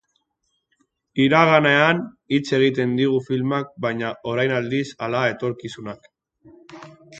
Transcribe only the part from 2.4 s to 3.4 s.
egiten digu